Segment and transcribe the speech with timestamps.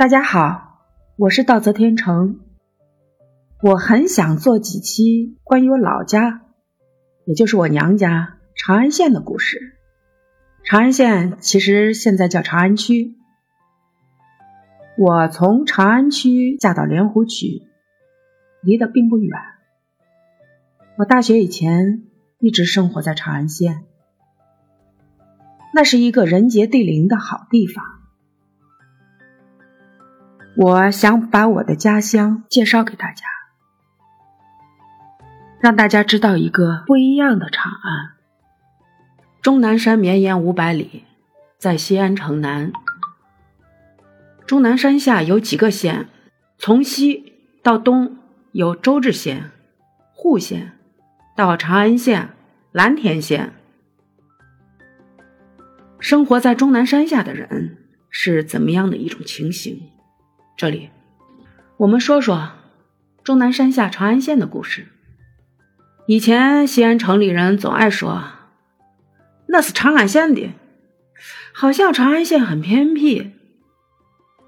[0.00, 0.78] 大家好，
[1.18, 2.40] 我是道泽天成。
[3.62, 6.40] 我很想做几期关于我老家，
[7.26, 9.76] 也就是我娘家长安县的故事。
[10.64, 13.14] 长安县其实现在叫长安区。
[14.96, 17.68] 我从长安区嫁到莲湖区，
[18.62, 19.38] 离得并不远。
[20.96, 22.04] 我大学以前
[22.38, 23.84] 一直生活在长安县，
[25.74, 27.99] 那是一个人杰地灵的好地方。
[30.56, 33.24] 我想把我的家乡介绍给大家，
[35.60, 38.10] 让大家知道一个不一样的长安。
[39.40, 41.04] 终南山绵延五百里，
[41.56, 42.72] 在西安城南。
[44.44, 46.08] 终南山下有几个县，
[46.58, 47.32] 从西
[47.62, 48.18] 到东
[48.52, 49.52] 有周至县、
[50.12, 50.72] 户县，
[51.36, 52.30] 到长安县、
[52.72, 53.52] 蓝田县。
[56.00, 57.78] 生活在终南山下的人
[58.10, 59.80] 是怎么样的一种情形？
[60.60, 60.90] 这里，
[61.78, 62.50] 我们说说
[63.24, 64.88] 终南山下长安县的故事。
[66.06, 68.22] 以前西安城里人总爱说，
[69.46, 70.50] 那是长安县的，
[71.54, 73.32] 好像长安县很偏僻。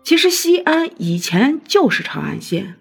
[0.05, 2.75] 其实西安以前就是长安县。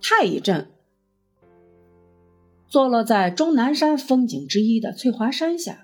[0.00, 0.70] 太乙镇
[2.68, 5.83] 坐落在终南山风景之一的翠华山下。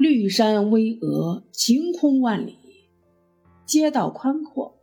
[0.00, 2.56] 绿山巍峨，晴空万里，
[3.66, 4.78] 街道宽阔。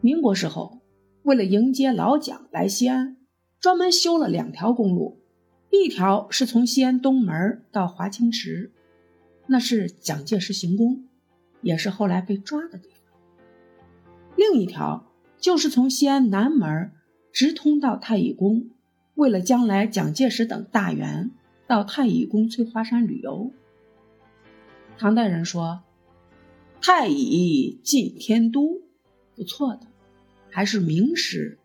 [0.00, 0.78] 民国时候，
[1.24, 3.16] 为了迎接老蒋来西安，
[3.58, 5.18] 专门修了两条公路，
[5.72, 8.70] 一条是从西安东门到华清池，
[9.48, 11.08] 那是蒋介石行宫，
[11.60, 13.12] 也是后来被抓的地方；
[14.36, 16.92] 另一条就是从西安南门
[17.32, 18.70] 直通到太乙宫，
[19.16, 21.32] 为了将来蒋介石等大员
[21.66, 23.50] 到太乙宫翠华山旅游。
[24.96, 25.82] 唐代人说
[26.80, 28.82] ：“太乙祭天都，
[29.34, 29.88] 不错的，
[30.50, 31.58] 还是名诗。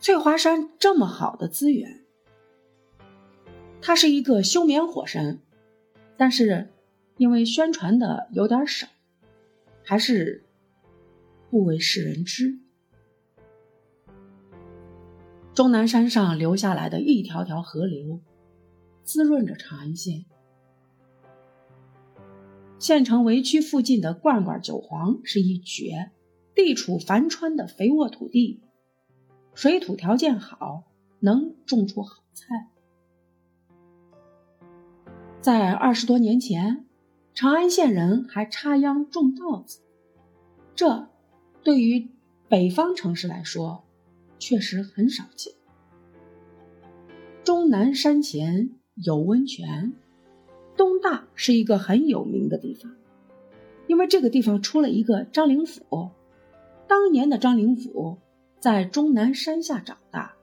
[0.00, 2.04] 翠华山这么好的资源，
[3.80, 5.38] 它是一个休眠火山，
[6.16, 6.68] 但是
[7.16, 8.88] 因为宣传的有点少，
[9.84, 10.44] 还是
[11.50, 12.58] 不为世人知。
[15.54, 18.20] 终南山上流下来的一条条河流，
[19.02, 20.24] 滋润着长安县。”
[22.78, 26.12] 县城围区附近的罐罐韭黄是一绝，
[26.54, 28.60] 地处樊川的肥沃土地，
[29.54, 30.84] 水土条件好，
[31.18, 32.68] 能种出好菜。
[35.40, 36.86] 在二十多年前，
[37.34, 39.80] 长安县人还插秧种稻子，
[40.76, 41.08] 这
[41.64, 42.08] 对于
[42.48, 43.84] 北方城市来说
[44.38, 45.52] 确实很少见。
[47.42, 49.94] 终南山前有温泉。
[50.78, 52.94] 东大是一个很有名的地方，
[53.88, 56.12] 因为这个地方出了一个张灵甫。
[56.86, 58.18] 当年的张灵甫
[58.60, 60.36] 在终南山下长大，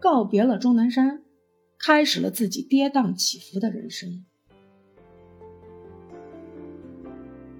[0.00, 1.22] 告别了终南山，
[1.78, 4.24] 开始了自己跌宕起伏的人生。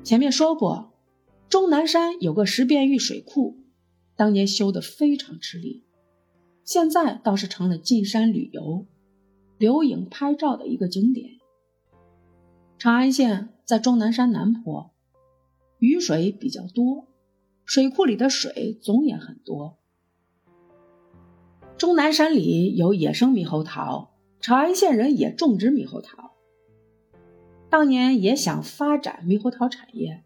[0.03, 0.95] 前面说过，
[1.51, 3.59] 终南山有个石变峪水库，
[4.17, 5.85] 当年修的非常吃力，
[6.65, 8.87] 现在倒是成了进山旅游、
[9.59, 11.42] 留影拍照的一个景点。
[12.83, 14.91] 长安县在终南山南坡，
[15.79, 17.07] 雨水比较多，
[17.65, 19.79] 水库里的水总也很多。
[21.79, 24.11] 终南山里有野生猕猴桃，
[24.41, 26.33] 长安县人也种植猕猴桃。
[27.71, 30.25] 当年也想发展猕猴桃产业，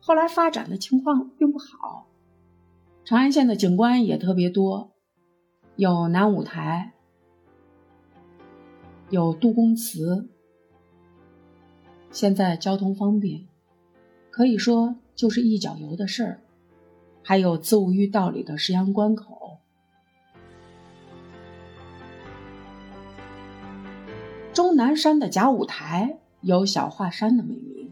[0.00, 2.08] 后来发展的情况并不好。
[3.04, 4.94] 长安县的景观也特别多，
[5.76, 6.94] 有南五台，
[9.10, 10.30] 有杜公祠。
[12.10, 13.46] 现在交通方便，
[14.30, 16.40] 可以说就是一脚油的事儿。
[17.22, 19.58] 还有子午峪道里的石阳关口，
[24.54, 27.90] 终南山的甲午台有小华山的美名。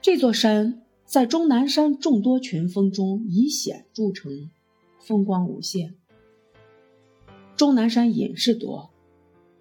[0.00, 4.50] 这座山在终南山众多群峰中以险著称，
[4.98, 5.94] 风光无限。
[7.56, 8.90] 终南山隐士多，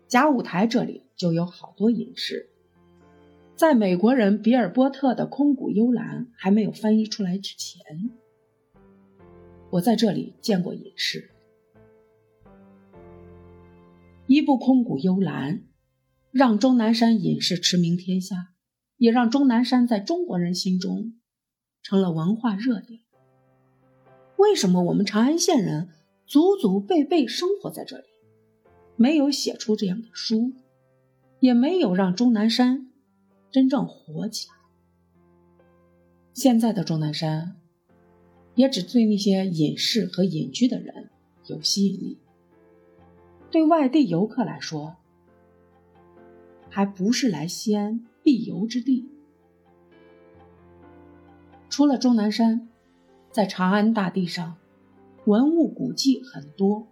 [0.07, 2.49] 甲午台这里就有好多隐士。
[3.63, 8.11] 在美国人比尔波特的《空谷幽兰》还没有翻译出来之前，
[9.69, 11.31] 我在这里见过隐士。
[14.27, 15.59] 一部《空谷幽兰》，
[16.29, 18.49] 让终南山隐士驰名天下，
[18.97, 21.13] 也让终南山在中国人心中
[21.81, 22.99] 成了文化热点。
[24.35, 25.87] 为什么我们长安县人
[26.25, 28.03] 祖祖辈辈生活在这里，
[28.97, 30.51] 没有写出这样的书，
[31.39, 32.89] 也没有让终南山？
[33.53, 34.55] 真正火起来。
[36.33, 37.55] 现在的终南山，
[38.55, 41.11] 也只对那些隐士和隐居的人
[41.45, 42.17] 有吸引力，
[43.51, 44.95] 对外地游客来说，
[46.67, 49.07] 还不是来西安必游之地。
[51.69, 52.67] 除了终南山，
[53.29, 54.57] 在长安大地上，
[55.25, 56.87] 文物古迹很多，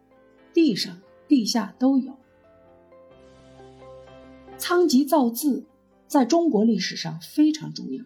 [0.54, 2.16] 地上地下都有。
[4.60, 5.66] 仓颉造字
[6.12, 8.04] 在中国历史上非常重要。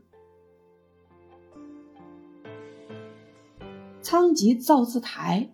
[4.00, 5.50] 仓颉造字台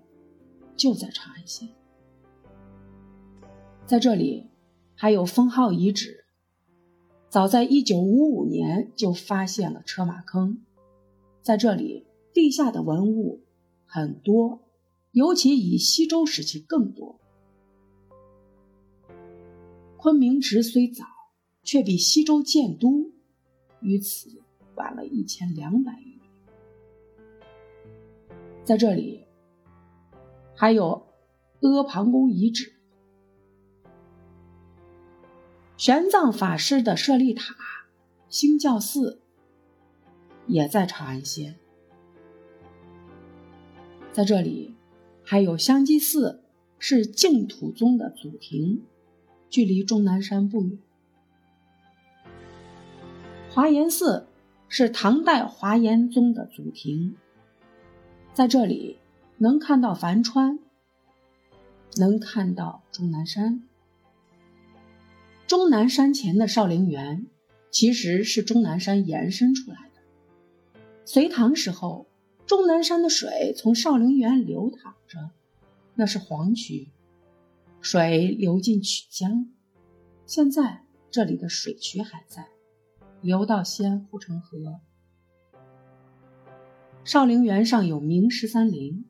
[0.75, 1.69] 就在长安县，
[3.85, 4.49] 在这里
[4.95, 6.25] 还有封号遗址。
[7.29, 10.61] 早在一九五五年就发现了车马坑，
[11.41, 13.45] 在这里地下的文物
[13.85, 14.59] 很多，
[15.11, 17.17] 尤其以西周时期更多。
[19.95, 21.05] 昆明池虽早，
[21.63, 23.11] 却比西周建都
[23.81, 24.41] 于此
[24.75, 26.19] 晚了一千两百余年。
[28.63, 29.25] 在这里，
[30.55, 31.07] 还有
[31.61, 32.73] 阿房宫遗址、
[35.77, 37.55] 玄奘法师的舍利塔、
[38.29, 39.21] 兴教寺，
[40.47, 41.57] 也在长安县。
[44.11, 44.75] 在这里，
[45.23, 46.43] 还有香积寺，
[46.77, 48.83] 是净土宗的祖庭，
[49.49, 50.77] 距离终南山不远。
[53.53, 54.27] 华严寺
[54.69, 57.17] 是唐代华严宗的祖庭。
[58.33, 58.97] 在这里
[59.37, 60.57] 能看到樊川，
[61.97, 63.61] 能看到终南山。
[65.47, 67.27] 终南山前的少陵园
[67.71, 70.79] 其实是终南山延伸出来的。
[71.03, 72.07] 隋唐时候，
[72.45, 75.31] 终南山的水从少陵园流淌着，
[75.95, 76.87] 那是黄渠，
[77.81, 79.51] 水流进曲江。
[80.25, 82.47] 现在这里的水渠还在，
[83.21, 84.79] 流到西安护城河。
[87.03, 89.05] 少陵园上有明十三陵，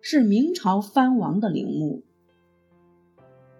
[0.00, 2.04] 是明朝藩王的陵墓。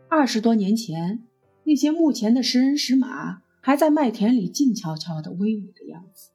[0.08, 1.22] 二十多年前，
[1.64, 6.30] 那些墓前的石人石马还在麦田里静悄悄的威武的样子，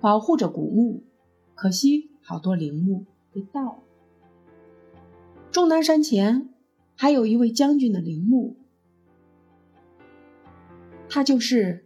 [0.00, 1.04] 保护着古墓。
[1.54, 3.82] 可惜好多陵墓被盗。
[5.50, 6.50] 终南山前
[6.94, 8.56] 还有一位将军的陵墓，
[11.08, 11.85] 他就是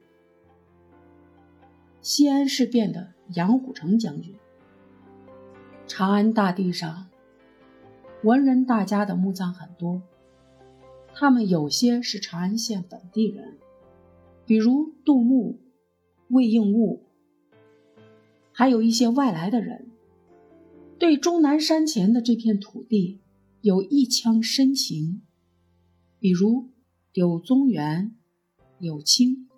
[2.02, 4.34] 西安事变的杨虎城将军。
[5.86, 7.08] 长安大地上，
[8.22, 10.00] 文人大家的墓葬很多，
[11.12, 13.58] 他们有些是长安县本地人，
[14.46, 15.60] 比如杜牧、
[16.28, 17.04] 魏应物，
[18.52, 19.90] 还有一些外来的人，
[20.98, 23.20] 对终南山前的这片土地
[23.60, 25.20] 有一腔深情，
[26.18, 26.70] 比如
[27.12, 28.16] 柳宗元、
[28.78, 29.49] 柳青。